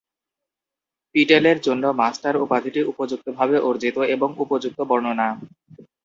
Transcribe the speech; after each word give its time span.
পিটেলের 1.15 1.57
জন্য, 1.61 1.83
"মাস্টার" 1.99 2.33
উপাধিটি 2.37 2.79
উপযুক্তভাবে 2.91 3.55
অর্জিত 3.61 3.97
এবং 4.15 4.29
উপযুক্ত 4.43 4.79
বর্ণনা। 4.89 5.27